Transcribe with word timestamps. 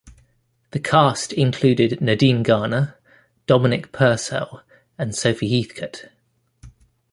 The 0.71 0.79
cast 0.79 1.31
included 1.31 2.01
Nadine 2.01 2.41
Garner, 2.41 2.97
Dominic 3.45 3.91
Purcell 3.91 4.63
and 4.97 5.13
Sophie 5.13 5.47
Heathcote. 5.61 6.09